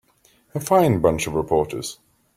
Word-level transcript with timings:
A 0.55 0.59
fine 0.59 0.99
bunch 0.99 1.27
of 1.27 1.35
reporters. 1.35 1.99